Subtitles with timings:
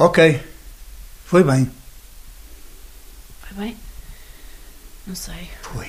[0.00, 0.40] Ok.
[1.26, 1.70] Foi bem.
[3.42, 3.76] Foi bem?
[5.06, 5.50] Não sei.
[5.60, 5.88] Foi.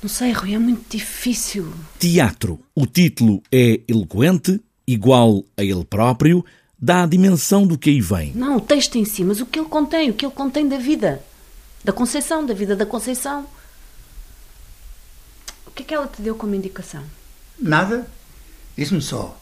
[0.00, 1.74] Não sei, Rui, é muito difícil.
[1.98, 2.60] Teatro.
[2.72, 6.44] O título é eloquente, igual a ele próprio,
[6.78, 8.32] dá a dimensão do que aí vem.
[8.32, 10.78] Não, o texto em si, mas o que ele contém, o que ele contém da
[10.78, 11.20] vida.
[11.82, 13.44] Da Conceição, da vida da Conceição.
[15.66, 17.02] O que é que ela te deu como indicação?
[17.58, 18.08] Nada.
[18.76, 19.36] Disse-me só.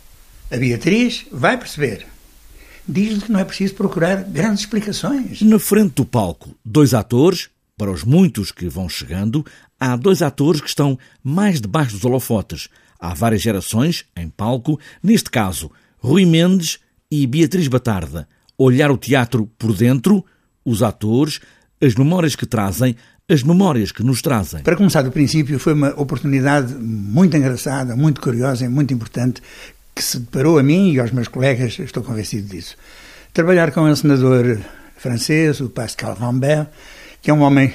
[0.50, 2.06] A Beatriz vai perceber.
[2.88, 5.42] Diz-lhe que não é preciso procurar grandes explicações.
[5.42, 9.44] Na frente do palco, dois atores, para os muitos que vão chegando,
[9.78, 12.68] há dois atores que estão mais debaixo dos holofotes.
[12.98, 16.78] Há várias gerações em palco, neste caso, Rui Mendes
[17.10, 18.26] e Beatriz Batarda.
[18.56, 20.24] Olhar o teatro por dentro,
[20.64, 21.40] os atores,
[21.80, 22.96] as memórias que trazem,
[23.28, 24.62] as memórias que nos trazem.
[24.62, 29.42] Para começar do princípio, foi uma oportunidade muito engraçada, muito curiosa e muito importante
[29.98, 32.76] que se deparou a mim e aos meus colegas, estou convencido disso.
[33.34, 34.60] Trabalhar com um senador
[34.96, 36.68] francês, o Pascal Rambert,
[37.20, 37.74] que é um homem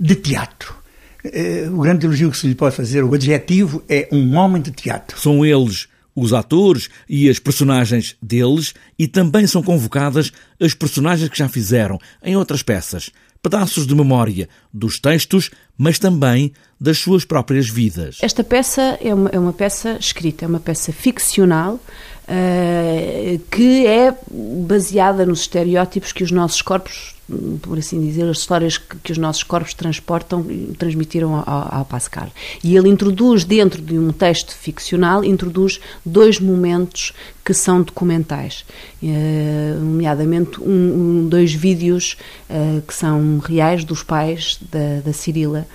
[0.00, 0.74] de teatro.
[1.22, 4.70] Eh, o grande elogio que se lhe pode fazer, o adjetivo, é um homem de
[4.70, 5.20] teatro.
[5.20, 11.36] São eles os atores e as personagens deles e também são convocadas as personagens que
[11.36, 13.10] já fizeram em outras peças,
[13.42, 18.18] pedaços de memória dos textos, mas também das suas próprias vidas.
[18.22, 24.14] Esta peça é uma, é uma peça escrita, é uma peça ficcional uh, que é
[24.30, 27.16] baseada nos estereótipos que os nossos corpos,
[27.60, 30.44] por assim dizer, as histórias que, que os nossos corpos transportam,
[30.78, 32.28] transmitiram ao, ao, Pascal.
[32.62, 37.12] E ele introduz dentro de um texto ficcional, introduz dois momentos
[37.44, 38.64] que são documentais,
[39.02, 42.16] uh, nomeadamente um, um, dois vídeos
[42.48, 45.66] uh, que são reais dos pais da, da Cirila.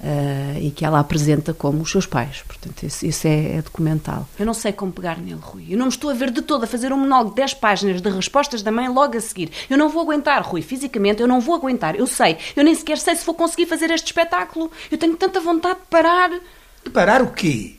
[0.00, 2.42] Uh, e que ela apresenta como os seus pais.
[2.46, 4.28] Portanto, isso, isso é, é, documental.
[4.38, 5.64] Eu não sei como pegar nele, Rui.
[5.70, 8.02] Eu não me estou a ver de todo a fazer um monólogo de 10 páginas
[8.02, 9.50] de respostas da mãe logo a seguir.
[9.70, 10.60] Eu não vou aguentar, Rui.
[10.60, 11.96] Fisicamente, eu não vou aguentar.
[11.96, 12.36] Eu sei.
[12.54, 14.70] Eu nem sequer sei se vou conseguir fazer este espetáculo.
[14.90, 16.30] Eu tenho tanta vontade de parar.
[16.30, 17.76] De parar o quê?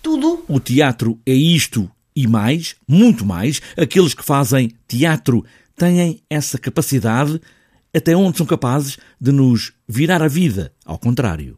[0.00, 0.44] Tudo.
[0.46, 3.60] O teatro é isto e mais, muito mais.
[3.76, 5.44] Aqueles que fazem teatro
[5.76, 7.40] têm essa capacidade
[7.94, 11.46] até onde são capazes de nos virar a vida ao contrário.